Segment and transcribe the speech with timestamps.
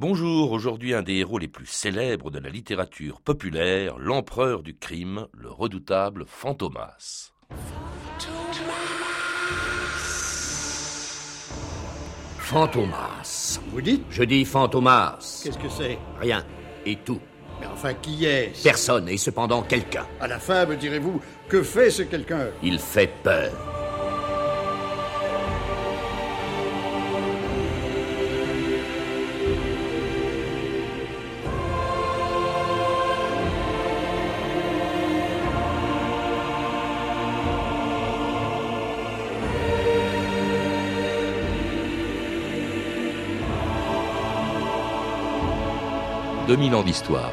[0.00, 5.26] Bonjour, aujourd'hui un des héros les plus célèbres de la littérature populaire, l'empereur du crime,
[5.34, 7.32] le redoutable Fantomas.
[12.38, 13.60] Fantomas.
[13.72, 15.42] Vous dites Je dis Fantomas.
[15.44, 15.98] Qu'est-ce que c'est?
[16.18, 16.46] Rien.
[16.86, 17.20] Et tout.
[17.60, 18.62] Mais enfin, qui est-ce?
[18.64, 20.06] Personne et cependant quelqu'un.
[20.18, 22.46] À la fin, me direz-vous, que fait ce quelqu'un?
[22.62, 23.52] Il fait peur.
[46.60, 47.32] «2000 ans d'histoire.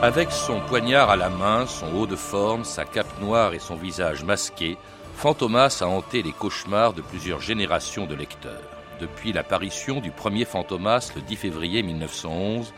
[0.00, 3.74] Avec son poignard à la main, son haut de forme, sa cape noire et son
[3.74, 4.78] visage masqué,
[5.16, 8.62] Fantomas a hanté les cauchemars de plusieurs générations de lecteurs.
[9.00, 12.72] Depuis l'apparition du premier Fantomas le 10 février 1911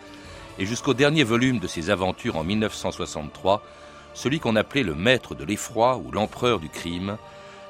[0.59, 3.63] et jusqu'au dernier volume de ses aventures en 1963,
[4.15, 7.19] celui qu'on appelait le maître de l'effroi ou l'empereur du crime,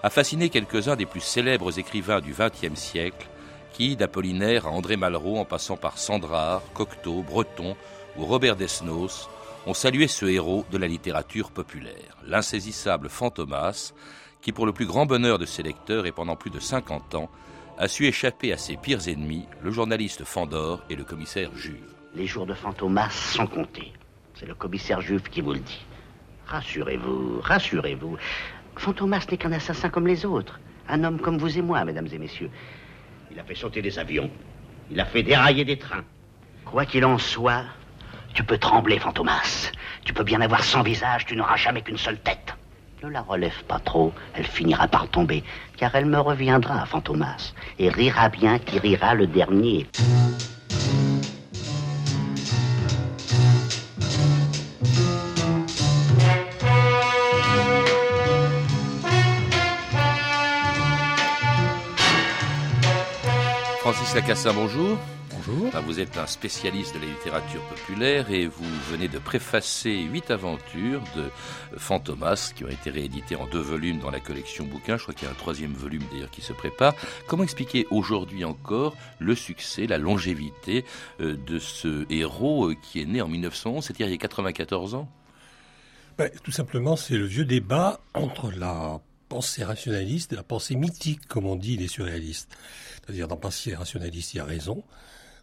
[0.03, 3.29] a fasciné quelques-uns des plus célèbres écrivains du XXe siècle,
[3.73, 7.77] qui, d'Apollinaire à André Malraux en passant par Sandrard, Cocteau, Breton
[8.17, 9.29] ou Robert Desnos,
[9.67, 13.93] ont salué ce héros de la littérature populaire, l'insaisissable Fantomas,
[14.41, 17.31] qui pour le plus grand bonheur de ses lecteurs et pendant plus de 50 ans,
[17.79, 21.95] a su échapper à ses pires ennemis, le journaliste Fandor et le commissaire Juve.
[22.15, 23.93] Les jours de Fantomas sont comptés.
[24.35, 25.87] C'est le commissaire Juve qui vous le dit.
[26.47, 28.19] Rassurez-vous, rassurez-vous.
[28.77, 30.61] Fantomas n'est qu'un assassin comme les autres.
[30.89, 32.51] Un homme comme vous et moi, mesdames et messieurs.
[33.31, 34.31] Il a fait sauter des avions.
[34.91, 36.05] Il a fait dérailler des trains.
[36.65, 37.65] Quoi qu'il en soit,
[38.35, 39.71] tu peux trembler, Fantomas.
[40.05, 42.55] Tu peux bien avoir 100 visages, tu n'auras jamais qu'une seule tête.
[43.03, 45.43] Ne la relève pas trop, elle finira par tomber,
[45.77, 49.87] car elle me reviendra, Fantomas, et rira bien qui rira le dernier.
[64.13, 64.99] Francis Lacassin, bonjour.
[65.31, 65.71] Bonjour.
[65.87, 71.01] Vous êtes un spécialiste de la littérature populaire et vous venez de préfacer huit aventures
[71.17, 71.31] de
[71.79, 74.99] Fantomas qui ont été rééditées en deux volumes dans la collection bouquins.
[74.99, 76.95] Je crois qu'il y a un troisième volume d'ailleurs qui se prépare.
[77.27, 80.85] Comment expliquer aujourd'hui encore le succès, la longévité
[81.21, 84.95] euh, de ce héros euh, qui est né en 1911, c'est-à-dire il y a 94
[84.95, 85.09] ans?
[86.19, 89.01] Ben, tout simplement, c'est le vieux débat entre la
[89.33, 92.55] pensée rationaliste et la pensée mythique, comme on dit les surréalistes.
[93.01, 94.85] C'est-à-dire, dans pensée rationaliste, il y a raison.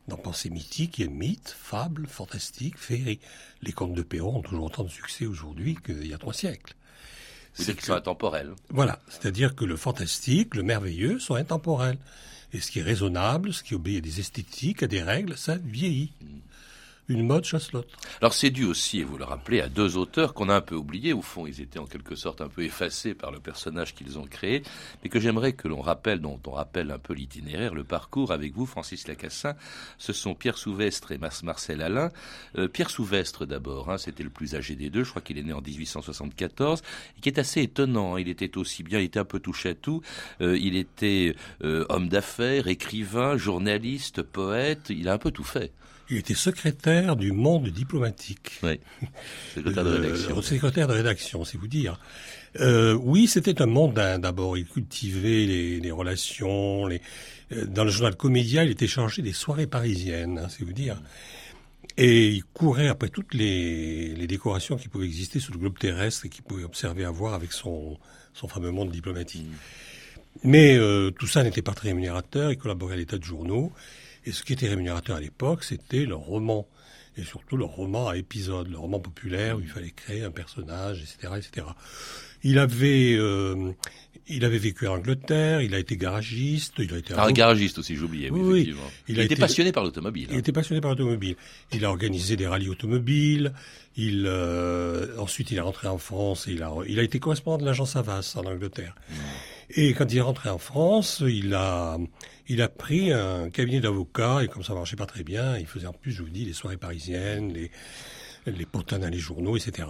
[0.08, 3.20] Dans pensée mythique, il y a mythe, fable, fantastique, féerie.
[3.64, 6.76] Les contes de Perrault ont toujours autant de succès aujourd'hui qu'il y a trois siècles.
[7.54, 8.54] C'est qu'ils sont intemporels.
[8.70, 11.98] Voilà, c'est-à-dire que le fantastique, le merveilleux sont intemporels.
[12.54, 15.56] Et ce qui est raisonnable, ce qui obéit à des esthétiques, à des règles, ça
[15.56, 16.14] vieillit.
[17.10, 17.72] Une mode chasse.
[18.22, 20.76] Alors c'est dû aussi, et vous le rappelez, à deux auteurs qu'on a un peu
[20.76, 21.12] oubliés.
[21.12, 24.28] Au fond, ils étaient en quelque sorte un peu effacés par le personnage qu'ils ont
[24.28, 24.62] créé,
[25.04, 28.54] mais que j'aimerais que l'on rappelle, dont on rappelle un peu l'itinéraire, le parcours avec
[28.54, 29.56] vous, Francis Lacassin.
[29.98, 32.12] Ce sont Pierre Souvestre et Marcel Alain.
[32.60, 35.04] Euh, Pierre Souvestre d'abord, hein, c'était le plus âgé des deux.
[35.04, 36.84] Je crois qu'il est né en 1874,
[37.18, 38.16] et qui est assez étonnant.
[38.16, 38.20] hein.
[38.20, 40.04] Il était aussi bien, il était un peu touché à tout.
[40.42, 44.92] Euh, il était euh, homme d'affaires, écrivain, journaliste, poète.
[44.92, 45.72] Il a un peu tout fait.
[46.10, 48.60] Il était secrétaire du monde diplomatique.
[48.64, 48.80] Oui.
[49.56, 50.42] Secrétaire de Euh, rédaction.
[50.42, 52.00] secrétaire de rédaction, c'est vous dire.
[52.60, 54.58] Euh, oui, c'était un mondain d'abord.
[54.58, 56.88] Il cultivait les, les relations.
[56.88, 57.02] Les...
[57.52, 61.00] euh, Dans le journal Comédia, il était chargé des soirées parisiennes, hein, c'est vous dire.
[61.98, 66.26] Et il courait après toutes les, les décorations qui pouvaient exister sur le globe terrestre
[66.26, 67.98] et qu'il pouvait observer à voir avec son,
[68.34, 69.46] son fameux monde diplomatique.
[70.44, 72.52] Mais euh, tout ça n'était pas très rémunérateur.
[72.52, 73.74] Il collaborait à l'état de journaux.
[74.26, 76.68] Et ce qui était rémunérateur à l'époque, c'était le roman.
[77.18, 81.02] Et surtout le roman à épisodes, le roman populaire où il fallait créer un personnage,
[81.02, 81.34] etc.
[81.38, 81.68] etc.
[82.44, 83.72] Il avait, euh,
[84.28, 87.80] il avait vécu en Angleterre, il a été garagiste, il a été Ah, un garagiste
[87.80, 88.60] aussi, j'oubliais, oui, Oui, oui.
[88.62, 88.90] effectivement.
[89.10, 90.28] Il Il, a était été- passionné par l'automobile.
[90.30, 90.40] il hein.
[90.40, 91.36] était passionné par l'automobile.
[91.74, 93.54] Il a organisé des rallyes automobiles.
[93.98, 96.48] Il euh, ensuite il est rentré en France.
[96.48, 98.96] Et il a il a été correspondant de l'agence Havas en Angleterre.
[99.72, 101.98] Et quand il est rentré en France, il a
[102.48, 105.86] il a pris un cabinet d'avocats et comme ça marchait pas très bien, il faisait
[105.88, 107.70] en plus, je vous dis, les soirées parisiennes, les
[108.46, 109.88] les potins dans les journaux, etc.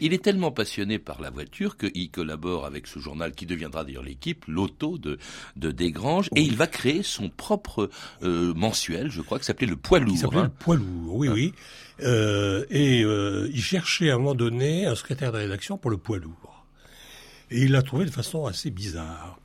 [0.00, 4.02] Il est tellement passionné par la voiture qu'il collabore avec ce journal qui deviendra d'ailleurs
[4.02, 5.18] l'équipe, l'auto de,
[5.56, 7.90] de Desgranges, et il va créer son propre
[8.22, 10.18] euh, mensuel, je crois, qui s'appelait le Poids Qui Lourd.
[10.18, 10.44] s'appelait hein.
[10.44, 11.52] le poids lourd, oui, oui.
[12.02, 15.98] Euh, et euh, il cherchait à un moment donné un secrétaire de rédaction pour le
[15.98, 16.59] poids lourd.
[17.50, 19.38] Et il l'a trouvé de façon assez bizarre.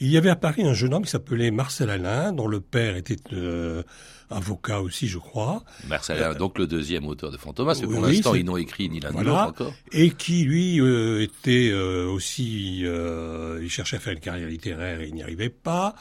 [0.00, 2.96] Il y avait à Paris un jeune homme qui s'appelait Marcel Alain, dont le père
[2.96, 3.84] était euh,
[4.30, 5.62] avocat aussi, je crois.
[5.86, 8.56] Marcel Alain, donc le deuxième auteur de Fantomas, mais pour oui, l'instant, c'est- ils n'ont
[8.56, 9.74] écrit ni l'un ni l'autre encore.
[9.92, 12.80] Et qui, lui, euh, était euh, aussi...
[12.84, 15.94] euh, il cherchait à faire une carrière littéraire et il n'y arrivait pas.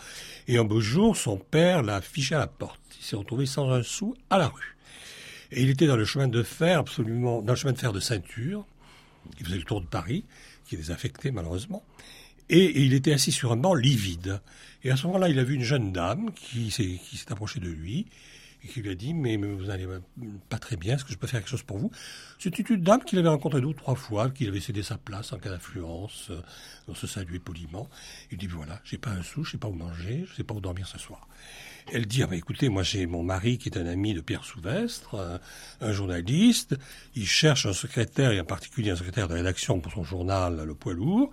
[0.48, 2.80] Et un beau jour, son père l'a fiché à la porte.
[3.00, 4.78] Il s'est retrouvé sans un sou à la rue.
[5.52, 7.42] Et il était dans le chemin de fer, absolument...
[7.44, 8.66] Dans le chemin de fer de ceinture.
[9.40, 10.26] Il faisait le tour de Paris,
[10.66, 11.84] qui est désaffecté malheureusement.
[12.50, 14.42] Et, il était assis sur un banc livide.
[14.84, 17.70] Et à ce moment-là, il a vu une jeune dame qui s'est qui approchée de
[17.70, 18.08] lui
[18.64, 19.88] et qui lui a dit mais, vous allez
[20.50, 21.92] pas très bien, est-ce que je peux faire quelque chose pour vous?
[22.38, 25.34] C'était une dame qu'il avait rencontrée deux ou trois fois, qu'il avait cédé sa place
[25.34, 26.42] en cas d'influence, euh,
[26.88, 27.90] on se saluait poliment.
[28.32, 30.54] Il dit voilà, j'ai pas un sou, je sais pas où manger, je sais pas
[30.54, 31.28] où dormir ce soir.
[31.92, 34.46] Elle dit ah bah écoutez, moi j'ai mon mari qui est un ami de Pierre
[34.46, 35.40] Souvestre, un,
[35.86, 36.76] un journaliste,
[37.16, 40.76] il cherche un secrétaire et en particulier un secrétaire de rédaction pour son journal Le
[40.76, 41.32] Poids Lourd.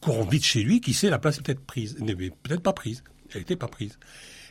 [0.00, 3.02] Courons vite chez lui, qui sait la place est peut-être prise, n'est peut-être pas prise,
[3.32, 3.98] elle n'était pas prise.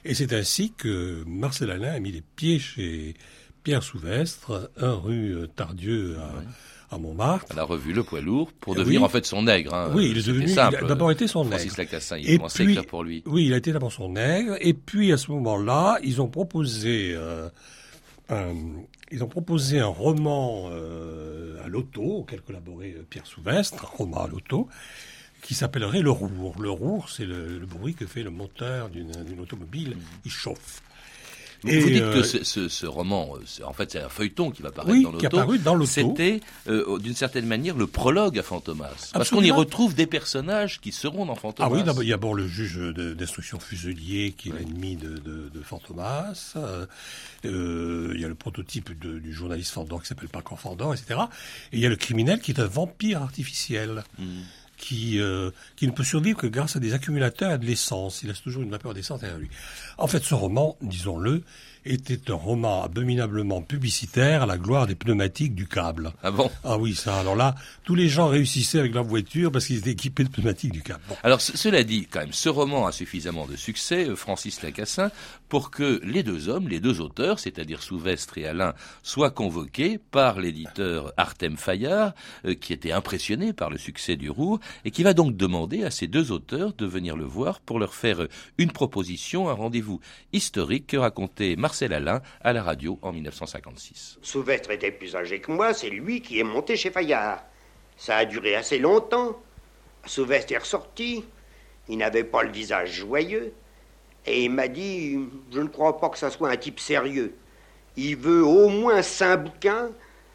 [0.03, 3.15] Et c'est ainsi que Marcel Alain a mis les pieds chez
[3.63, 6.43] Pierre Souvestre, un rue euh, Tardieu à,
[6.91, 7.45] à Montmartre.
[7.51, 9.05] Elle a revu le poids lourd pour Euh, devenir oui.
[9.05, 9.73] en fait son nègre.
[9.73, 9.91] hein.
[9.93, 10.45] Oui, il est devenu.
[10.49, 11.91] Il a d'abord été son Francis nègre.
[11.91, 13.23] Lacassin, il Et commençait à puis- écrire pour lui.
[13.25, 14.55] Oui, il a été d'abord son nègre.
[14.61, 17.49] Et puis à ce moment-là, ils ont proposé, euh,
[18.29, 18.53] un,
[19.11, 24.23] ils ont proposé un roman euh, à l'auto auquel collaborait euh, Pierre Souvestre, un roman
[24.23, 24.67] à l'auto
[25.41, 26.55] qui s'appellerait Le Rour.
[26.59, 29.95] Le Rour, c'est le, le bruit que fait le moteur d'une d'une automobile.
[30.25, 30.81] Il chauffe.
[31.63, 34.51] Vous Et, dites euh, que ce, ce- ce roman, euh, en fait, c'est un feuilleton
[34.51, 35.57] qui va apparaître Oui, dans l'auto.
[35.63, 35.89] dans l'auto.
[35.91, 39.11] C'était, euh, d'une certaine manière, le prologue à Fantomas.
[39.13, 41.67] Parce qu'on y retrouve des personnages qui seront dans Fantomas.
[41.69, 45.61] Ah oui, il y a le juge d'instruction fuselier qui est l'ennemi de, de, de
[45.61, 46.53] Fantomas.
[46.55, 46.85] Euh,
[47.45, 51.19] euh, il y a le prototype de- du journaliste Fandor qui s'appelle pas Fandor, etc.
[51.71, 54.03] Et il y a le criminel qui est un vampire artificiel.
[54.77, 58.23] Qui, euh, qui ne peut survivre que grâce à des accumulateurs et de l'essence.
[58.23, 59.49] Il laisse toujours une vapeur d'essence derrière lui.
[59.97, 61.43] En fait, ce roman, disons-le,
[61.85, 66.13] était un roman abominablement publicitaire à la gloire des pneumatiques du câble.
[66.23, 66.49] Ah bon?
[66.63, 67.19] Ah oui, ça.
[67.19, 70.71] Alors là, tous les gens réussissaient avec leur voiture parce qu'ils étaient équipés de pneumatiques
[70.71, 71.01] du câble.
[71.07, 71.15] Bon.
[71.23, 75.11] Alors, ce- cela dit, quand même, ce roman a suffisamment de succès, euh, Francis Lacassin,
[75.49, 78.73] pour que les deux hommes, les deux auteurs, c'est-à-dire Souvestre et Alain,
[79.03, 82.13] soient convoqués par l'éditeur Artem Fayard,
[82.45, 85.91] euh, qui était impressionné par le succès du Roux, et qui va donc demander à
[85.91, 89.99] ces deux auteurs de venir le voir pour leur faire euh, une proposition, un rendez-vous
[90.33, 94.19] historique que racontait Marcel Alain à la radio en 1956.
[94.21, 97.43] Souvestre était plus âgé que moi, c'est lui qui est monté chez Fayard.
[97.97, 99.39] Ça a duré assez longtemps.
[100.05, 101.25] Souvestre est ressorti.
[101.87, 103.53] Il n'avait pas le visage joyeux.
[104.25, 105.19] Et il m'a dit
[105.51, 107.35] Je ne crois pas que ça soit un type sérieux.
[107.95, 109.89] Il veut au moins cinq bouquins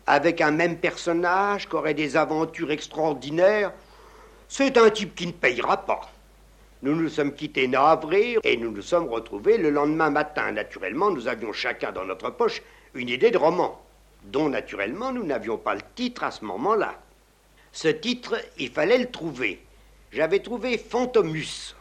[0.06, 3.72] avec un même personnage qui aurait des aventures extraordinaires.
[4.48, 6.10] C'est un type qui ne payera pas.
[6.82, 10.50] Nous nous sommes quittés navrés et nous nous sommes retrouvés le lendemain matin.
[10.52, 12.62] Naturellement, nous avions chacun dans notre poche
[12.94, 13.84] une idée de roman,
[14.24, 16.98] dont naturellement nous n'avions pas le titre à ce moment-là.
[17.72, 19.60] Ce titre, il fallait le trouver.
[20.10, 21.76] J'avais trouvé Fantomus.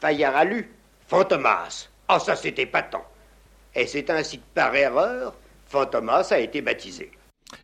[0.00, 0.72] Fayard a lu
[1.06, 1.90] Fantomas.
[2.08, 3.04] Ah, ça c'était patent.
[3.74, 5.34] Et c'est ainsi que par erreur,
[5.68, 7.10] Fantomas a été baptisé.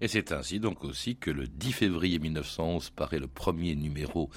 [0.01, 4.31] Et c'est ainsi donc aussi que le 10 février 1911 paraît le premier numéro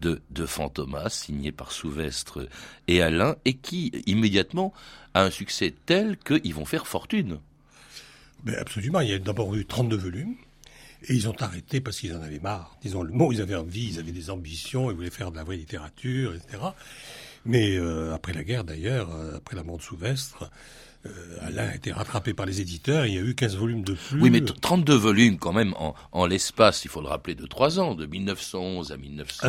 [0.00, 2.48] de, de Fantomas, signé par Souvestre
[2.88, 4.72] et Alain, et qui immédiatement
[5.14, 7.38] a un succès tel qu'ils vont faire fortune.
[8.44, 10.34] Ben absolument, il y a d'abord eu 32 volumes.
[11.08, 12.76] Et ils ont arrêté parce qu'ils en avaient marre.
[12.82, 15.44] Disons le mot, ils avaient envie, ils avaient des ambitions, ils voulaient faire de la
[15.44, 16.58] vraie littérature, etc.
[17.44, 20.50] Mais euh, après la guerre, d'ailleurs, euh, après la mort de Souvestre,
[21.06, 23.06] euh, Alain a été rattrapé par les éditeurs.
[23.06, 24.20] Il y a eu 15 volumes de plus.
[24.20, 27.46] Oui, mais t- 32 volumes quand même en, en l'espace, il faut le rappeler, de
[27.46, 28.98] trois ans, de 1911 à Un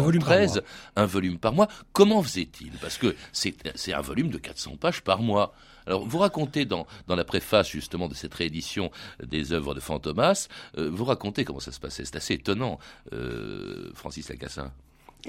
[0.02, 0.64] volume par 1913, mois.
[0.96, 1.68] un volume par mois.
[1.94, 2.72] Comment faisait-il?
[2.82, 5.54] Parce que c'est c'est un volume de 400 pages par mois.
[5.86, 8.92] Alors, vous racontez dans, dans la préface justement de cette réédition
[9.26, 12.04] des œuvres de Fantomas, euh, vous racontez comment ça se passait.
[12.04, 12.78] C'est assez étonnant,
[13.14, 14.74] euh, Francis Lacassin.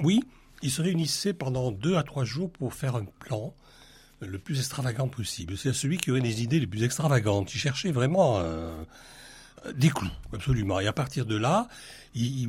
[0.03, 0.21] Oui,
[0.61, 3.53] ils se réunissaient pendant deux à trois jours pour faire un plan
[4.21, 5.57] le plus extravagant possible.
[5.57, 7.53] C'est celui qui aurait les idées les plus extravagantes.
[7.53, 8.71] Ils cherchaient vraiment euh,
[9.75, 10.79] des clous, absolument.
[10.79, 11.67] Et à partir de là,
[12.15, 12.47] ils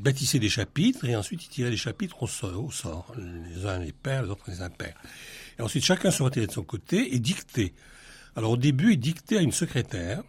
[0.00, 3.14] bâtissaient des chapitres et ensuite ils tiraient les chapitres au sort, au sort.
[3.16, 4.96] Les uns les pairs, les autres les impairs.
[5.58, 7.72] Et ensuite chacun se retirait de son côté et dictait.
[8.34, 10.22] Alors au début, ils dictaient à une secrétaire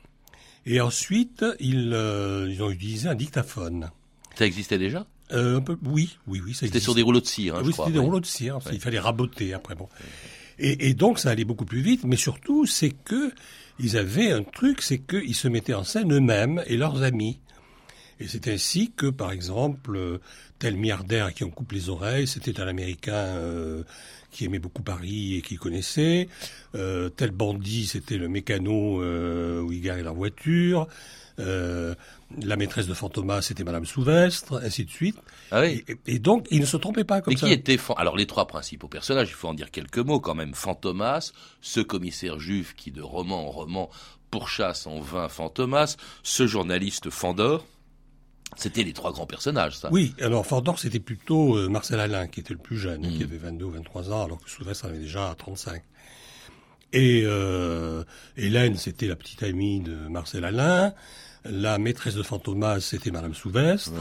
[0.65, 3.89] et ensuite ils, euh, ils ont utilisé un dictaphone.
[4.35, 5.05] Ça existait déjà?
[5.33, 7.87] Euh, oui, oui, oui, C'était sur des rouleaux de cire, hein, oui, je crois.
[7.87, 8.59] c'était des rouleaux de cire.
[8.71, 9.75] Il fallait raboter après.
[9.75, 9.89] Bon.
[10.59, 12.03] Et, donc, ça allait beaucoup plus vite.
[12.03, 13.31] Mais surtout, c'est que
[13.79, 17.39] ils avaient un truc, c'est qu'ils se mettaient en scène eux-mêmes et leurs amis.
[18.19, 20.19] Et c'est ainsi que, par exemple, euh,
[20.57, 23.83] tel milliardaire qui en coupe les oreilles, c'était un Américain euh,
[24.37, 26.29] qui aimait beaucoup Paris et qui connaissait.
[26.75, 30.87] Euh, tel bandit, c'était le mécano euh, où il garait la voiture.
[31.39, 31.95] Euh,
[32.43, 35.17] la maîtresse de Fantomas, c'était Madame Souvestre, ainsi de suite.
[35.49, 35.83] Ah oui.
[35.87, 37.47] et, et donc, il ne se trompait pas comme Mais ça.
[37.47, 40.53] qui alors les trois principaux personnages Il faut en dire quelques mots quand même.
[40.53, 43.89] Fantomas, ce commissaire juif qui de roman en roman
[44.29, 47.65] pourchasse en vain Fantomas, ce journaliste Fandor.
[48.55, 49.89] C'était les trois grands personnages, ça.
[49.91, 53.17] Oui, alors Fandor, c'était plutôt euh, Marcel Alain qui était le plus jeune, Mm.
[53.17, 55.81] qui avait 22 ou 23 ans, alors que Souvestre en avait déjà 35.
[56.93, 58.03] Et euh,
[58.37, 60.93] Hélène, c'était la petite amie de Marcel Alain.
[61.45, 63.91] La maîtresse de Fantomas, c'était Madame Souvestre.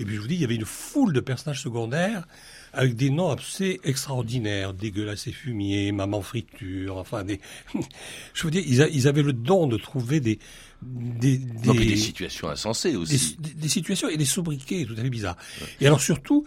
[0.00, 2.26] Et puis je vous dis, il y avait une foule de personnages secondaires
[2.72, 7.40] avec des noms assez extraordinaires, dégueulasse et fumier, maman friture, enfin des.
[8.34, 10.38] je ils, a- ils avaient le don de trouver des
[10.82, 13.36] des, Non, des situations insensées aussi.
[13.38, 15.36] des, situations et des sobriquets tout à fait bizarres.
[15.80, 16.44] Et alors surtout,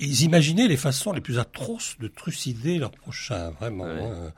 [0.00, 3.84] ils imaginaient les façons les plus atroces de trucider leurs prochains, vraiment.
[3.84, 4.02] Ouais.
[4.02, 4.32] hein.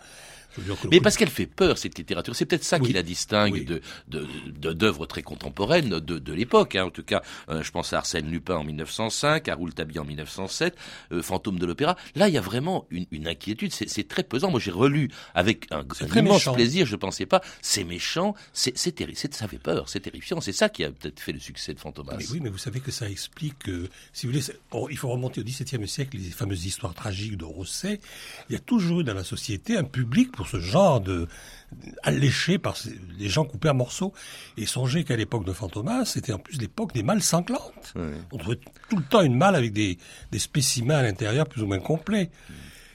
[0.91, 2.35] Mais parce qu'elle fait peur, cette littérature.
[2.35, 2.89] C'est peut-être ça Oui.
[2.89, 3.65] qui la distingue Oui.
[3.65, 6.75] de de- de- d'œuvres très contemporaines de, de l'époque.
[6.75, 6.87] Hein.
[6.87, 10.77] En tout cas, euh, je pense à Arsène Lupin en 1905, à Rouletabille en 1907,
[11.13, 11.97] euh, Fantôme de l'opéra.
[12.17, 13.73] Là, il y a vraiment une, une inquiétude.
[13.73, 14.51] C'est très pesant.
[14.51, 16.53] Moi, j'ai relu avec un, un immense méchant.
[16.55, 16.85] plaisir.
[16.85, 17.43] Je pensais pas.
[17.63, 18.35] C'est méchant.
[18.53, 19.89] C'est c'est terri- c'est- Ça fait peur.
[19.89, 20.41] C'est terrifiant.
[20.41, 22.17] C'est ça qui a peut-être fait le succès de Fantomas.
[22.19, 25.09] Mais oui, mais vous savez que ça explique, euh, si vous voulez, bon, il faut
[25.09, 28.01] remonter au XVIIe siècle, les fameuses histoires tragiques de Rosset.
[28.49, 31.29] Il y a toujours eu dans la société un public pour ce genre de
[32.03, 32.77] alléché par
[33.19, 34.13] des gens coupés à morceaux.
[34.57, 37.95] Et songez qu'à l'époque de Fantomas, c'était en plus l'époque des mâles sanglantes.
[38.33, 39.99] On trouvait tout le temps une malle avec des,
[40.33, 42.31] des spécimens à l'intérieur plus ou moins complets.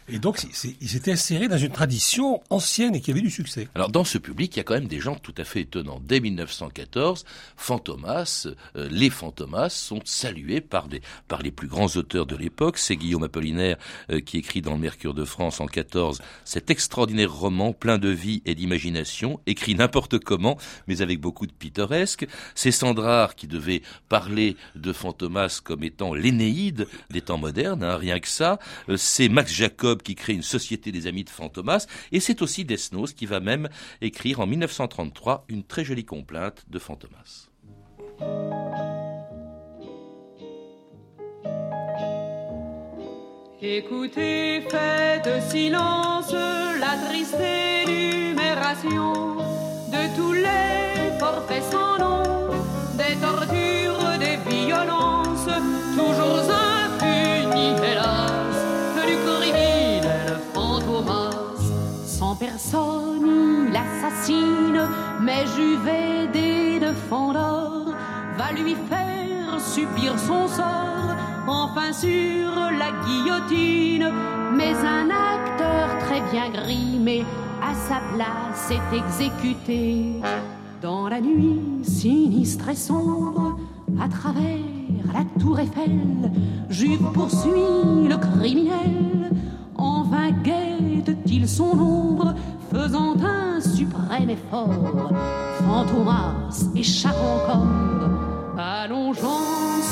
[0.08, 0.46] Et donc,
[0.82, 3.68] ils s'étaient insérés dans une tradition ancienne et qui avait du succès.
[3.74, 6.00] Alors dans ce public, il y a quand même des gens tout à fait étonnants.
[6.04, 7.26] Dès 1914,
[7.58, 12.78] Fantomas, euh, les Fantomas sont salués par les plus grands auteurs de l'époque.
[12.78, 13.78] C'est Guillaume Apollinaire
[14.12, 18.10] euh, qui écrit dans le Mercure de France en 14 cet extraordinaire roman plein de
[18.10, 20.58] vie et d'imagination, écrit n'importe comment,
[20.88, 22.28] mais avec beaucoup de pittoresque.
[22.54, 28.20] C'est Sandrard qui devait parler de Fantomas comme étant l'Énéide des temps modernes, hein, rien
[28.20, 28.60] que ça.
[28.90, 32.66] Euh, C'est Max Jacob qui crée une société des amis de Fantomas, et c'est aussi
[32.66, 33.70] Desnos qui va même
[34.02, 37.50] écrire en 1933 une très jolie complainte de Fantomas.
[43.62, 47.36] Écoutez, faites silence la triste
[47.88, 49.38] énumération
[49.92, 52.52] de tous les forfaits sans nom,
[52.96, 55.50] des tortures, des violences,
[55.98, 56.65] toujours impunies,
[62.76, 64.82] Sans personne, il assassine,
[65.22, 67.94] mais Juvédé de Fandor
[68.38, 71.16] va lui faire subir son sort,
[71.48, 72.52] enfin sur
[72.82, 74.12] la guillotine.
[74.58, 77.24] Mais un acteur très bien grimé,
[77.62, 80.22] à sa place, est exécuté.
[80.82, 83.58] Dans la nuit sinistre et sombre,
[84.02, 84.60] à travers
[85.14, 86.32] la tour Eiffel,
[86.70, 89.32] Juve poursuit le criminel.
[89.78, 92.34] En vain guette-t-il son ombre,
[92.72, 95.14] faisant un suprême effort.
[95.60, 97.68] Fantomas échappe encore,
[98.58, 99.46] allongeant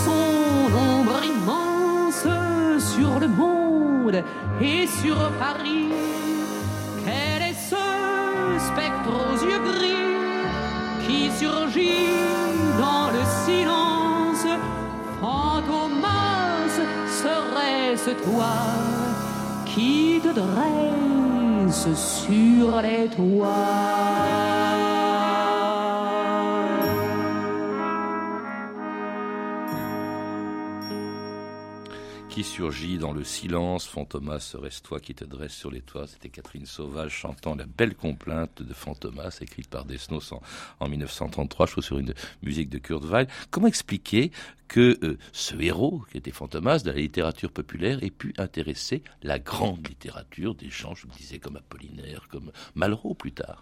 [0.05, 2.27] son ombre immense
[2.79, 4.23] sur le monde
[4.61, 5.89] et sur Paris.
[7.05, 7.83] Quel est ce
[8.59, 10.03] spectre aux yeux gris
[11.05, 12.09] qui surgit
[12.79, 14.47] dans le silence?
[15.21, 16.75] Fantomas,
[17.07, 18.53] serait-ce toi
[19.65, 20.29] qui te
[21.73, 24.52] sur les toits
[32.33, 36.29] Qui surgit dans le silence, Fantomas, serait-ce toi qui te dresse sur les toits C'était
[36.29, 40.41] Catherine Sauvage chantant la belle complainte de Fantomas, écrite par Desnos en,
[40.79, 43.27] en 1933, je trouve sur une musique de Kurt Weill.
[43.51, 44.31] Comment expliquer
[44.67, 49.37] que euh, ce héros, qui était Fantomas, de la littérature populaire, ait pu intéresser la
[49.37, 53.61] grande littérature des gens, je me disais, comme Apollinaire, comme Malraux plus tard?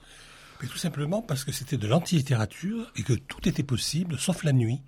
[0.61, 4.53] Mais tout simplement parce que c'était de l'anti-littérature et que tout était possible, sauf la
[4.53, 4.79] nuit.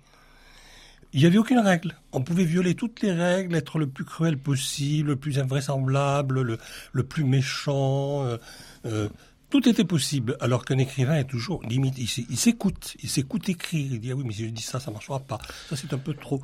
[1.14, 1.94] Il n'y avait aucune règle.
[2.12, 6.58] On pouvait violer toutes les règles, être le plus cruel possible, le plus invraisemblable,
[6.92, 8.24] le, plus méchant.
[8.24, 8.36] euh,
[8.84, 9.08] euh,
[9.48, 10.36] tout était possible.
[10.40, 11.94] Alors qu'un écrivain est toujours limite.
[11.98, 12.96] Il s'é- il s'écoute.
[13.02, 13.92] Il s'écoute écrire.
[13.92, 15.38] Il dit ah oui mais si je dis ça, ça marchera pas.
[15.70, 16.42] Ça c'est un peu trop.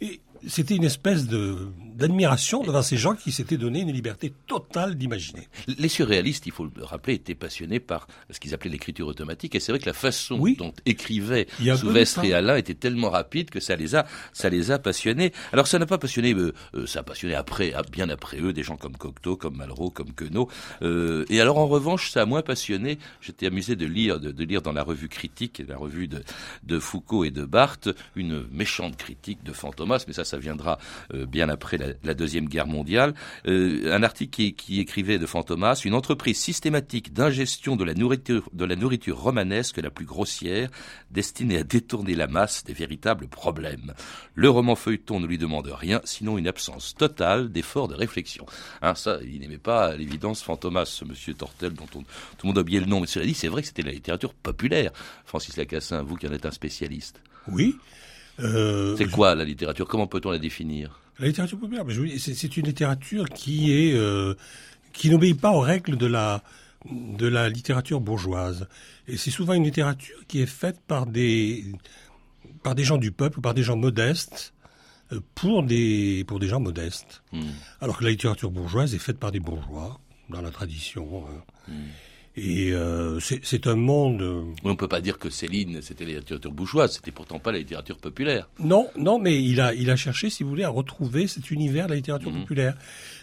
[0.00, 4.96] Et c'était une espèce de d'admiration devant ces gens qui s'étaient donné une liberté totale
[4.96, 5.46] d'imaginer.
[5.66, 9.60] Les surréalistes, il faut le rappeler, étaient passionnés par ce qu'ils appelaient l'écriture automatique, et
[9.60, 10.56] c'est vrai que la façon Oui.
[10.56, 11.46] dont écrivaient
[11.76, 15.32] Souvestre et Alain était tellement rapide que ça les a, ça les a passionnés.
[15.52, 16.52] Alors ça n'a pas passionné, euh,
[16.86, 20.48] ça a passionné après, bien après eux, des gens comme Cocteau, comme Malraux, comme Queneau.
[20.80, 22.98] Euh, et alors en revanche, ça a moins passionné.
[23.20, 26.22] J'étais amusé de lire, de, de lire dans la revue critique, la revue de,
[26.64, 30.78] de Foucault et de Barthes, une méchante critique de Fantomas, mais ça, ça viendra
[31.12, 33.12] euh, bien après la, deuxième guerre mondiale.
[33.46, 39.76] Euh, un article qui, écrivait de Fantomas, une entreprise systématique d'ingestion de la nourriture, romanesque
[39.76, 40.70] la plus grossière,
[41.10, 43.92] destinée à détourner la masse des véritables problèmes.
[44.34, 48.46] Le roman feuilleton ne lui demande rien, sinon une absence totale d'effort de réflexion.
[48.80, 52.06] Hein, ça, il n'aimait pas à l'évidence Fantomas, ce monsieur Tortel, dont on, tout
[52.44, 53.00] le monde a oublié le nom.
[53.00, 54.92] Mais cela dit, c'est vrai que c'était la littérature populaire.
[55.26, 57.20] Francis Lacassin, vous qui en êtes un spécialiste.
[57.48, 57.76] Oui.
[58.40, 59.86] Euh, C'est quoi la littérature?
[59.86, 60.98] Comment peut-on la définir?
[61.18, 61.84] La littérature populaire,
[62.18, 64.34] c'est une littérature qui est euh,
[64.92, 66.42] qui n'obéit pas aux règles de la
[66.90, 68.66] de la littérature bourgeoise.
[69.06, 71.64] Et c'est souvent une littérature qui est faite par des
[72.62, 74.54] par des gens du peuple, par des gens modestes,
[75.12, 77.22] euh, pour des pour des gens modestes.
[77.32, 77.50] Hmm.
[77.80, 81.24] Alors que la littérature bourgeoise est faite par des bourgeois dans la tradition.
[81.68, 81.72] hein.
[82.34, 84.22] Et euh, c'est un monde.
[84.22, 87.58] euh, on peut pas dire que Céline, c'était la littérature bourgeoise, c'était pourtant pas la
[87.58, 88.48] littérature populaire.
[88.58, 91.86] Non, non, mais il a, il a cherché, si vous voulez, à retrouver cet univers
[91.86, 92.40] de la littérature Mhm.
[92.40, 92.74] populaire.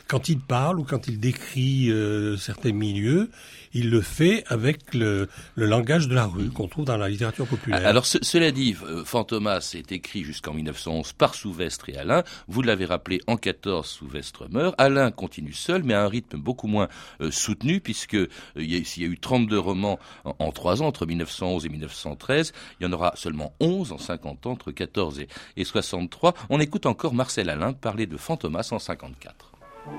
[0.09, 3.29] Quand il parle ou quand il décrit euh, certains milieux,
[3.73, 7.45] il le fait avec le, le langage de la rue qu'on trouve dans la littérature
[7.45, 7.85] populaire.
[7.85, 12.23] Alors, ce- cela dit, euh, Fantomas est écrit jusqu'en 1911 par Souvestre et Alain.
[12.47, 14.73] Vous l'avez rappelé, en 14, Souvestre meurt.
[14.79, 16.87] Alain continue seul, mais à un rythme beaucoup moins
[17.21, 20.87] euh, soutenu, puisque euh, y, a, y a eu 32 romans en, en 3 ans,
[20.87, 25.19] entre 1911 et 1913, il y en aura seulement 11 en 50 ans, entre 14
[25.19, 26.33] et, et 63.
[26.49, 29.48] On écoute encore Marcel Alain parler de Fantomas en 54.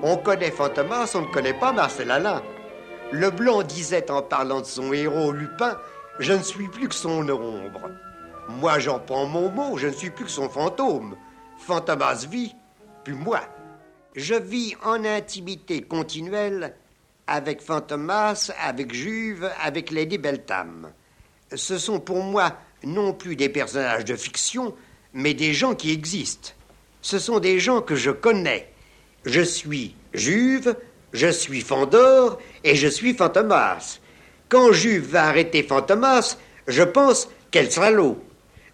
[0.03, 2.43] On connaît Fantomas, on ne connaît pas Marcel Alain.
[3.13, 5.79] Le Blanc disait en parlant de son héros Lupin
[6.19, 7.91] Je ne suis plus que son ombre.
[8.49, 11.17] Moi, j'en prends mon mot, je ne suis plus que son fantôme.
[11.59, 12.55] Fantomas vit,
[13.05, 13.41] puis moi.
[14.15, 16.75] Je vis en intimité continuelle
[17.27, 20.93] avec Fantomas, avec Juve, avec Lady Beltham.
[21.55, 24.75] Ce sont pour moi non plus des personnages de fiction,
[25.13, 26.51] mais des gens qui existent.
[27.03, 28.73] Ce sont des gens que je connais.
[29.27, 30.75] Je suis Juve,
[31.13, 33.99] je suis Fandor et je suis Fantomas.
[34.49, 38.19] Quand Juve va arrêter Fantomas, je pense qu'elle sera l'eau.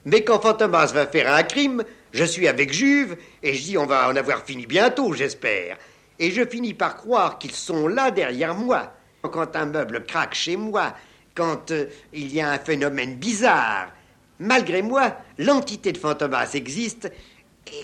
[0.05, 1.83] Mais quand Fantomas va faire un crime,
[2.13, 5.79] je suis avec Juve et je dis on va en avoir fini bientôt, j'espère.
[6.21, 8.93] Et je finis par croire qu'ils sont là derrière moi.
[9.23, 10.95] Quand un meuble craque chez moi,
[11.35, 13.89] quand euh, il y a un phénomène bizarre,
[14.39, 17.11] malgré moi, l'entité de Fantomas existe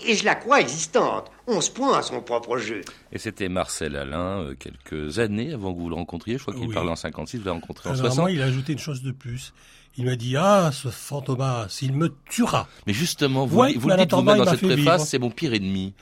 [0.05, 1.29] et je la crois existante.
[1.47, 2.81] On se points à son propre jeu.
[3.11, 6.37] Et c'était Marcel Alain, euh, quelques années avant que vous le rencontriez.
[6.37, 6.73] Je crois qu'il Oui.
[6.73, 8.19] parlait en 56, vous l'avez rencontré en Alors, 60.
[8.19, 9.53] moi, il a ajouté une chose de plus.
[9.97, 12.67] Il m'a dit, ah, ce Fantomas, il me tuera.
[12.87, 15.53] Mais justement, vous, Ouais, vous le en dites vous-même dans cette préface, c'est mon pire
[15.53, 15.93] ennemi.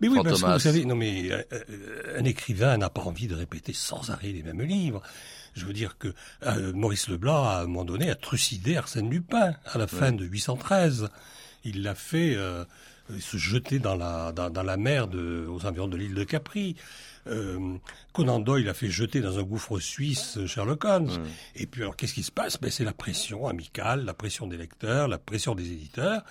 [0.00, 0.54] Mais oui, parce que Fantomas.
[0.54, 4.28] vous savez, non mais euh, euh, un écrivain n'a pas envie de répéter sans arrêt
[4.32, 5.02] les mêmes livres.
[5.54, 6.08] Je veux dire que
[6.46, 10.24] euh, Maurice Leblanc, à un moment donné, a trucidé Arsène Lupin à la fin de
[10.24, 11.08] 813.
[11.64, 12.64] Il l'a fait euh,
[13.18, 16.76] se jeter dans la, dans, dans la mer de, aux environs de l'île de Capri.
[17.26, 17.76] Euh,
[18.12, 21.10] Conan Doyle a fait jeter dans un gouffre suisse Sherlock Holmes.
[21.54, 22.58] Et puis alors qu'est-ce qui se passe?
[22.60, 26.22] Ben, C'est la pression amicale, la pression des lecteurs, la pression des éditeurs.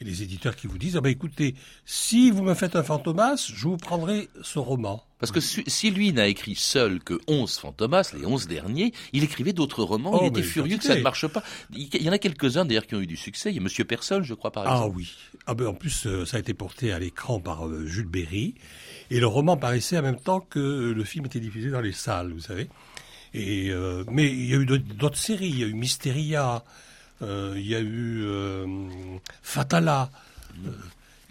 [0.00, 3.48] Et les éditeurs qui vous disent, ah ben écoutez, si vous me faites un fantomas,
[3.54, 5.04] je vous prendrai ce roman.
[5.20, 9.52] Parce que si lui n'a écrit seul que 11 Fantomas, les 11 derniers, il écrivait
[9.52, 11.42] d'autres romans, Oh, il était mais furieux que ça ne marche pas.
[11.72, 13.50] Il y en a quelques-uns d'ailleurs qui ont eu du succès.
[13.50, 14.96] Il y a Monsieur Personne, je crois, par Ah exemple.
[14.96, 15.12] oui.
[15.46, 18.54] Ah ben en plus, euh, ça a été porté à l'écran par euh, Jules Berry.
[19.10, 22.32] Et le roman paraissait en même temps que le film était diffusé dans les salles,
[22.32, 22.68] vous savez.
[23.34, 25.48] Euh, mais il y a eu d'autres- séries.
[25.50, 26.64] Il y a eu Mysteria,
[27.22, 28.66] euh, il y a eu euh,
[29.42, 30.10] Fatala.
[30.66, 30.70] euh,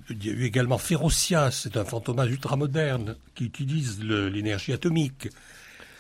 [0.10, 5.30] il y a eu également Ferocia, c'est un fantomas ultramoderne qui utilise l'énergie atomique.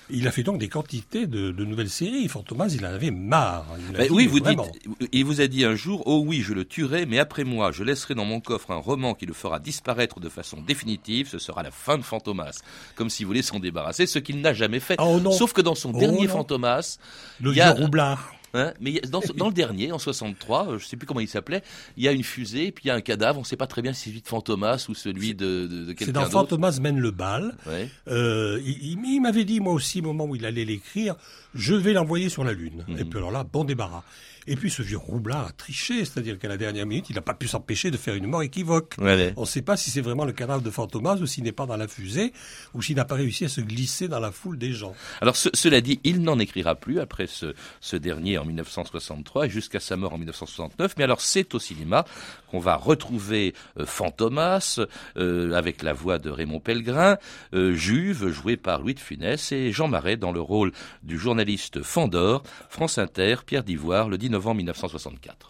[0.09, 2.27] Il a fait donc des quantités de, de nouvelles séries.
[2.27, 3.65] Fantomas, il en avait marre.
[3.97, 4.67] Ben oui, vous vraiment.
[4.71, 7.71] dites, il vous a dit un jour, oh oui, je le tuerai, mais après moi,
[7.71, 11.39] je laisserai dans mon coffre un roman qui le fera disparaître de façon définitive, ce
[11.39, 12.59] sera la fin de Fantomas.
[12.95, 14.95] Comme s'il voulait s'en débarrasser, ce qu'il n'a jamais fait.
[14.99, 15.31] Oh non.
[15.31, 16.33] Sauf que dans son Oh dernier non.
[16.33, 16.97] Fantomas,
[17.41, 18.33] Le il y a- vieux roublard.
[18.53, 21.63] Hein, mais dans, dans, le dernier, en 63, je ne sais plus comment il s'appelait,
[21.97, 23.65] il y a une fusée, puis il y a un cadavre, on ne sait pas
[23.67, 26.25] très bien si c'est celui de Fantomas ou celui de, de, de quelqu'un d'autre.
[26.25, 27.55] C'est dans Fantomas mène le bal.
[27.65, 27.89] Ouais.
[28.09, 31.15] Euh, il, il m'avait dit, moi aussi, au moment où il allait l'écrire,
[31.55, 32.85] je vais l'envoyer sur la Lune.
[32.97, 34.03] Et puis alors là, bon débarras.
[34.47, 37.33] Et puis ce vieux roublard a triché, c'est-à-dire qu'à la dernière minute, il n'a pas
[37.33, 38.95] pu s'empêcher de faire une mort équivoque.
[38.99, 39.33] Ouais.
[39.37, 41.65] On ne sait pas si c'est vraiment le cadavre de Fantomas ou s'il n'est pas
[41.65, 42.33] dans la fusée
[42.73, 44.93] ou s'il n'a pas réussi à se glisser dans la foule des gens.
[45.21, 49.49] Alors ce, cela dit, il n'en écrira plus après ce, ce dernier en 1963 et
[49.49, 50.95] jusqu'à sa mort en 1969.
[50.97, 52.05] Mais alors c'est au cinéma
[52.49, 54.79] qu'on va retrouver euh, Fantomas
[55.17, 57.17] euh, avec la voix de Raymond Pellegrin,
[57.53, 60.71] euh, Juve joué par Louis de Funès et Jean Marais dans le rôle
[61.03, 65.49] du journaliste Fandor, France Inter, Pierre d'Ivoire, le 10 novembre 1964.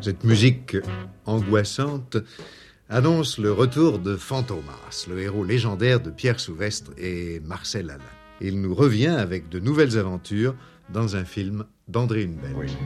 [0.00, 0.76] Cette musique
[1.24, 2.18] angoissante
[2.90, 8.02] annonce le retour de Fantomas, le héros légendaire de Pierre Souvestre et Marcel Alain.
[8.42, 10.54] Il nous revient avec de nouvelles aventures
[10.90, 12.54] dans un film d'André Hunebelle.
[12.54, 12.76] Oui,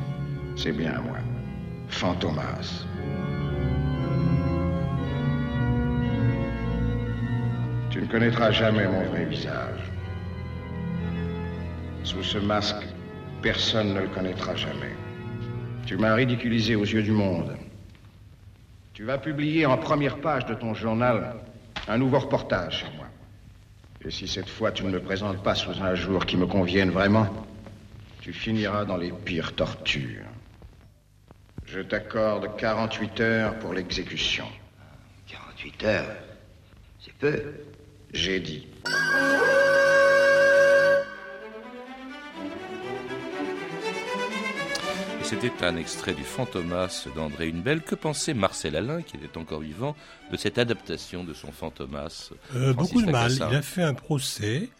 [0.56, 1.18] c'est bien moi,
[1.88, 2.84] Fantomas.
[7.90, 9.87] Tu ne connaîtras jamais mon vrai visage.
[12.04, 12.86] Sous ce masque,
[13.42, 14.94] personne ne le connaîtra jamais.
[15.86, 17.56] Tu m'as ridiculisé aux yeux du monde.
[18.94, 21.36] Tu vas publier en première page de ton journal
[21.86, 23.06] un nouveau reportage sur moi.
[24.04, 26.90] Et si cette fois tu ne me présentes pas sous un jour qui me convienne
[26.90, 27.26] vraiment,
[28.20, 30.24] tu finiras dans les pires tortures.
[31.64, 34.46] Je t'accorde 48 heures pour l'exécution.
[35.26, 36.16] 48 heures
[37.00, 37.42] C'est peu.
[38.12, 38.66] J'ai dit.
[45.28, 47.82] C'était un extrait du Fantomas d'André Hunebelle.
[47.82, 49.94] Que pensait Marcel Alain, qui était encore vivant,
[50.32, 53.30] de cette adaptation de son Fantomas euh, Beaucoup de mal.
[53.30, 54.70] Il a fait un procès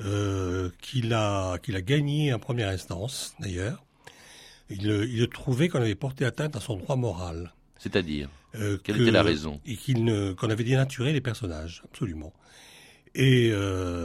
[0.00, 3.84] euh, qu'il a, a gagné en première instance, d'ailleurs.
[4.70, 7.52] Il, il trouvait qu'on avait porté atteinte à son droit moral.
[7.76, 12.32] C'est-à-dire euh, Quelle que, était la raison Et qu'on avait dénaturé les personnages, absolument.
[13.14, 13.52] Et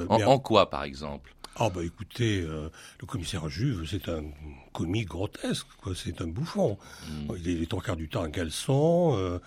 [0.10, 2.70] en, en, quoi, par exemple ah bah écoutez, euh,
[3.02, 4.24] le commissaire Juve, c'est un
[4.74, 5.94] comique grotesque, quoi.
[5.96, 6.78] C'est un bouffon.
[7.08, 7.32] Mm.
[7.40, 9.16] Il est les trois quarts du temps en caleçon.
[9.18, 9.40] Euh,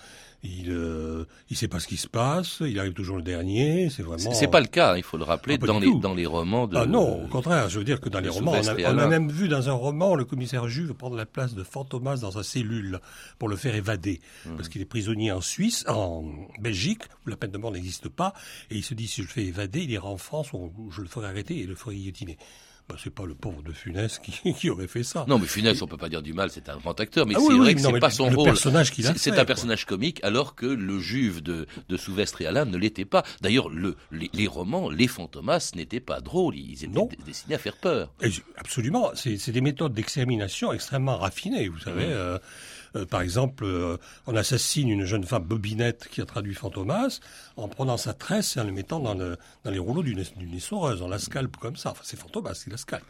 [0.42, 4.03] il euh, il sait pas ce qui se passe, il arrive toujours le dernier, c'est
[4.03, 4.33] vraiment.
[4.33, 6.76] C'est pas le cas, il faut le rappeler ah, dans les dans les romans de.
[6.76, 9.07] Ah non, au contraire, je veux dire que dans les romans, on a, on a,
[9.07, 12.42] même vu dans un roman le commissaire Juve prendre la place de Fantomas dans sa
[12.42, 13.00] cellule
[13.38, 14.57] pour le faire évader, mmh.
[14.57, 16.24] parce qu'il est prisonnier en Suisse, en
[16.61, 18.33] Belgique où la peine de mort n'existe pas,
[18.70, 21.03] et il se dit si je le fais évader, il ira en France où je
[21.03, 22.38] le ferai arrêter et le ferai guillotiner.
[22.90, 25.24] Bah, c'est pas le pauvre de Funès qui, qui, aurait fait ça.
[25.29, 27.40] Non, mais Funès, on peut pas dire du mal, c'est un grand acteur, mais ah,
[27.40, 28.46] c'est oui, vrai oui, que c'est pas son le rôle.
[28.46, 32.46] personnage qu'il a C'est un personnage comique, alors que le Juve de, de Souvestre et
[32.46, 33.22] Alain ne l'était pas.
[33.42, 37.09] D'ailleurs, le, les, les, romans, les Fantomas n'étaient pas drôles, ils étaient non.
[37.24, 38.12] destinés à faire peur.
[38.22, 42.07] Et absolument, c'est des méthodes d'extermination extrêmement raffinées, vous savez.
[42.07, 42.38] Euh,
[42.96, 47.20] euh, par exemple, euh, on assassine une jeune femme bobinette qui a traduit Fantomas
[47.57, 50.20] en prenant sa tresse et en le mettant dans, le, dans les rouleaux d'une
[50.55, 51.03] essoreuse.
[51.03, 51.90] On la scalpe comme ça.
[51.90, 53.05] Enfin, c'est Fantomas qui la scalpe.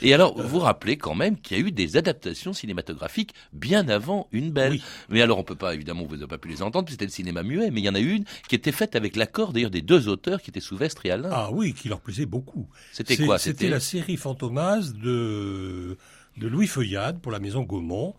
[0.00, 4.28] Et alors, vous rappelez quand même qu'il y a eu des adaptations cinématographiques bien avant
[4.32, 4.72] Une Belle.
[4.72, 4.82] Oui.
[5.08, 7.42] Mais alors, on peut pas, évidemment, vous n'avez pas pu les entendre, c'était le cinéma
[7.42, 10.08] muet, mais il y en a une qui était faite avec l'accord d'ailleurs des deux
[10.08, 11.30] auteurs qui étaient Souvestre et Alain.
[11.32, 12.68] Ah oui, qui leur plaisait beaucoup.
[12.92, 13.38] C'était quoi?
[13.38, 15.96] C'était la série Fantomas de,
[16.36, 18.14] de Louis Feuillade pour la maison Gaumont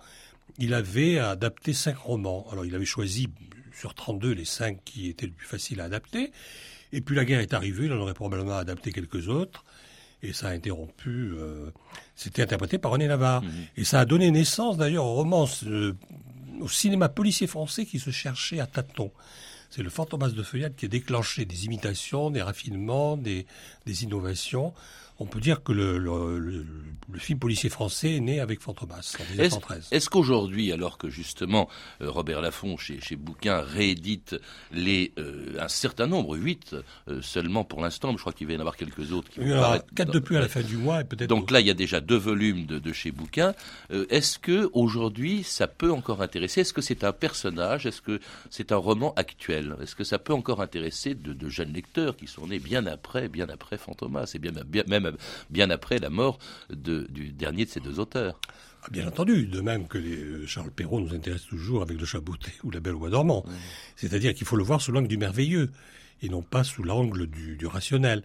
[0.57, 2.47] il avait adapté cinq romans.
[2.51, 3.29] Alors il avait choisi
[3.75, 6.31] sur 32 les cinq qui étaient le plus faciles à adapter.
[6.91, 9.65] Et puis la guerre est arrivée, il en aurait probablement adapté quelques autres.
[10.21, 11.33] Et ça a interrompu.
[11.35, 11.69] Euh,
[12.15, 13.41] C'était interprété par René Navarre.
[13.41, 13.51] Mmh.
[13.77, 15.93] Et ça a donné naissance d'ailleurs au roman, euh,
[16.61, 19.11] au cinéma policier français qui se cherchait à tâtons.
[19.69, 23.47] C'est le Fantomas de Feuillade qui a déclenché des imitations, des raffinements, des,
[23.87, 24.71] des innovations
[25.23, 26.65] on peut dire que le, le, le,
[27.11, 29.87] le, film policier français est né avec Fantomas en 1913.
[29.91, 31.69] Est-ce, est qu'aujourd'hui, alors que justement
[32.01, 34.35] euh, Robert Laffont chez, chez Bouquin réédite
[34.73, 36.75] les, euh, un certain nombre, huit
[37.07, 39.39] euh, seulement pour l'instant, mais je crois qu'il va y en avoir quelques autres qui
[39.39, 39.85] vont oui, paraître.
[39.95, 41.29] Quatre dans, depuis à la fin du mois et peut-être.
[41.29, 43.53] Donc là, il y a déjà deux volumes de, de chez Bouquin.
[43.91, 46.61] Euh, est-ce que aujourd'hui, ça peut encore intéresser?
[46.61, 47.85] Est-ce que c'est un personnage?
[47.85, 49.77] Est-ce que c'est un roman actuel?
[49.81, 53.29] Est-ce que ça peut encore intéresser de, de, jeunes lecteurs qui sont nés bien après,
[53.29, 55.12] bien après Fantomas et bien, bien même
[55.49, 58.39] bien après la mort de, du dernier de ces deux auteurs.
[58.83, 62.05] Ah, bien entendu, de même que les, euh, Charles Perrault nous intéresse toujours avec Le
[62.05, 63.45] Chaboté ou La Belle au Bois dormant.
[63.47, 63.51] Mmh.
[63.95, 65.71] C'est-à-dire qu'il faut le voir sous l'angle du merveilleux
[66.21, 68.23] et non pas sous l'angle du, du, rationnel.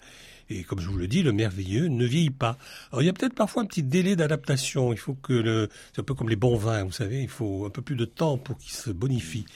[0.51, 2.57] Et comme je vous le dis, le merveilleux ne vieillit pas.
[2.90, 4.92] Alors il y a peut-être parfois un petit délai d'adaptation.
[4.92, 7.66] Il faut que le, c'est un peu comme les bons vins, vous savez, il faut
[7.66, 9.46] un peu plus de temps pour qu'ils se bonifient.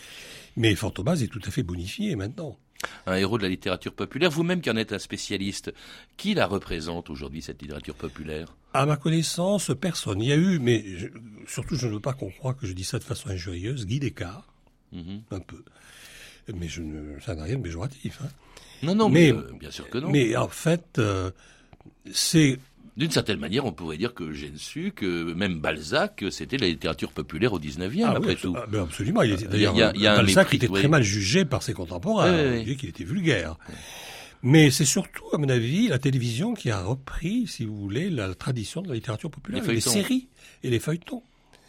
[0.56, 2.58] Mais Fantomas est tout à fait bonifié maintenant.
[3.06, 5.72] Un héros de la littérature populaire, vous-même qui en êtes un spécialiste,
[6.16, 8.54] qui la représente aujourd'hui, cette littérature populaire?
[8.74, 10.20] À ma connaissance, personne.
[10.20, 10.84] Il y a eu, mais
[11.46, 14.00] surtout je ne veux pas qu'on croie que je dis ça de façon injurieuse, Guy
[14.00, 14.48] Descartes,
[14.92, 15.22] mhm.
[15.30, 15.62] un peu.
[16.54, 18.20] Mais je ne, ça n'a rien de péjoratif.
[18.22, 18.28] Hein.
[18.82, 20.10] Non, non, mais, euh, bien sûr que non.
[20.10, 21.30] Mais en fait, euh,
[22.12, 22.58] c'est
[22.96, 27.12] d'une certaine manière, on pourrait dire que j'ai su que même Balzac, c'était la littérature
[27.12, 28.54] populaire au 19e, ah après tout.
[28.56, 29.22] Ah, absolument.
[29.22, 32.56] Il y a, Balzac était très mal jugé par ses contemporains.
[32.56, 33.56] Il qu'il était vulgaire.
[34.42, 38.34] Mais c'est surtout, à mon avis, la télévision qui a repris, si vous voulez, la
[38.34, 40.26] tradition de la littérature populaire, les, séries
[40.64, 41.22] et les feuilletons.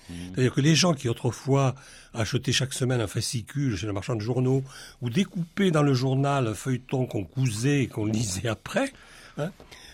[0.09, 0.13] Mmh.
[0.33, 1.75] C'est-à-dire que les gens qui autrefois
[2.15, 4.63] achetaient chaque semaine un fascicule chez le marchand de journaux
[5.01, 8.91] ou découpaient dans le journal un feuilleton qu'on cousait et qu'on lisait après,
[9.37, 9.51] hein,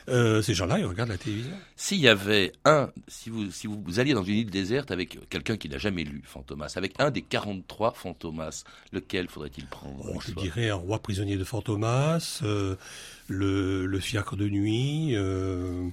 [0.09, 1.53] euh, ces gens-là, ils regardent la télévision.
[1.75, 5.57] S'il y avait un, si vous, si vous, alliez dans une île déserte avec quelqu'un
[5.57, 10.69] qui n'a jamais lu Fantomas, avec un des 43 Fantomas, lequel faudrait-il prendre Je dirais
[10.69, 12.75] un roi prisonnier de Fantomas, euh,
[13.27, 15.87] le, fiacre de nuit, euh,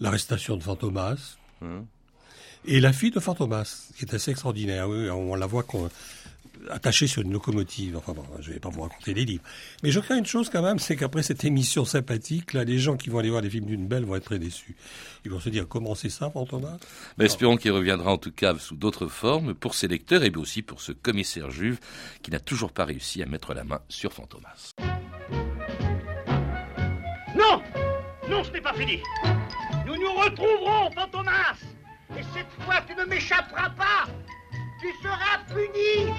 [0.00, 1.36] l'arrestation de Fantomas.
[1.62, 1.84] Hein?
[2.64, 4.88] Et la fille de Fantomas, qui est assez extraordinaire.
[4.88, 5.62] on la voit
[6.70, 7.96] attaché sur une locomotive.
[7.96, 9.42] Enfin bon, je vais pas vous raconter les livres.
[9.82, 12.96] Mais je crains une chose quand même, c'est qu'après cette émission sympathique, là, les gens
[12.96, 14.76] qui vont aller voir les films d'une belle vont être très déçus.
[15.24, 16.78] Ils vont se dire comment c'est ça, Fantomas?
[17.16, 20.62] Mais espérons qu'il reviendra en tout cas sous d'autres formes pour ses lecteurs et aussi
[20.62, 21.78] pour ce commissaire Juve
[22.22, 24.72] qui n'a toujours pas réussi à mettre la main sur Fantomas.
[27.36, 27.62] Non
[28.28, 29.00] Non, ce n'est pas fini
[29.86, 31.56] Nous nous retrouverons, Fantomas
[32.16, 34.06] Et cette fois, tu ne m'échapperas pas
[34.80, 36.12] tu seras puni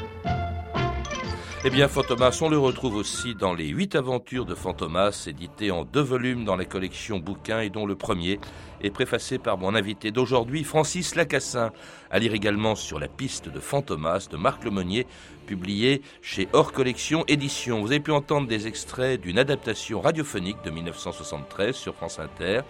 [1.66, 5.84] eh bien, Fantomas, on le retrouve aussi dans les huit aventures de Fantomas, édité en
[5.84, 8.40] deux volumes dans la collection bouquins et dont le premier
[8.82, 11.72] est préfacé par mon invité d'aujourd'hui, Francis Lacassin.
[12.12, 15.06] À lire également sur la piste de Fantomas de Marc Lemonnier,
[15.48, 17.82] publié chez Hors Collection Édition.
[17.82, 22.62] Vous avez pu entendre des extraits d'une adaptation radiophonique de 1973 sur France Inter.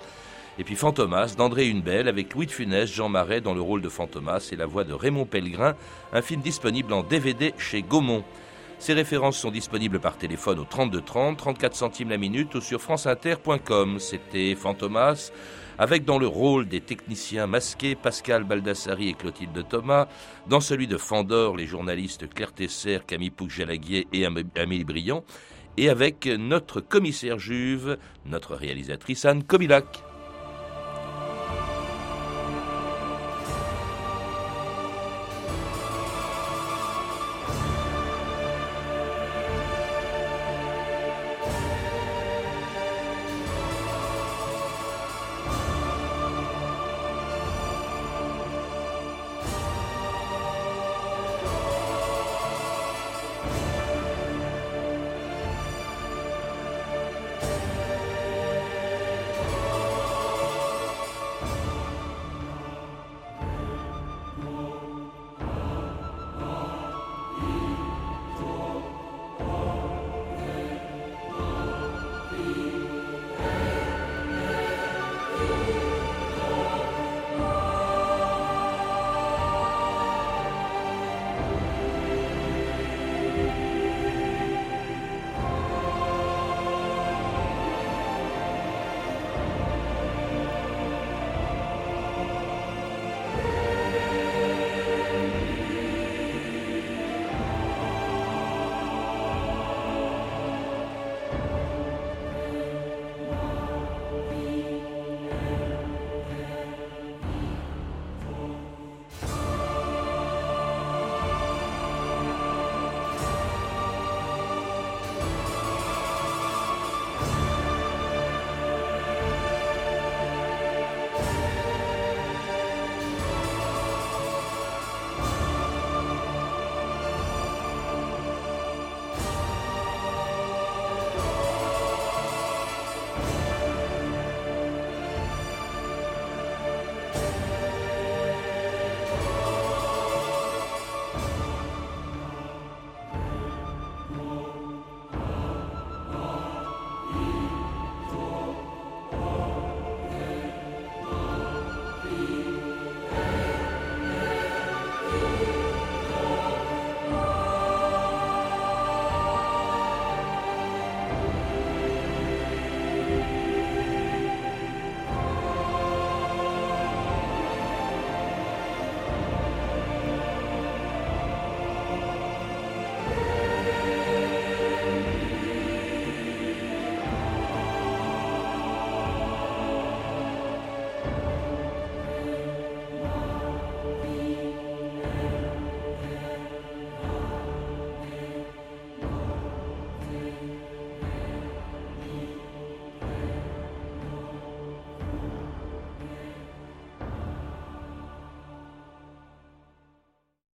[0.57, 3.89] Et puis Fantomas d'André Hunebelle avec Louis de Funès, Jean Marais dans le rôle de
[3.89, 5.75] Fantomas et la voix de Raymond Pellegrin,
[6.11, 8.23] un film disponible en DVD chez Gaumont.
[8.79, 12.81] Ces références sont disponibles par téléphone au 32 30, 34 centimes la minute ou sur
[12.81, 13.99] franceinter.com.
[13.99, 15.31] C'était Fantomas
[15.77, 20.07] avec dans le rôle des techniciens masqués Pascal Baldassari et Clotilde Thomas,
[20.47, 25.23] dans celui de Fandor les journalistes Claire Tesser, Camille Pouc-Jalaguier et Amélie Briand,
[25.77, 30.08] et avec notre commissaire Juve, notre réalisatrice Anne Kobilac.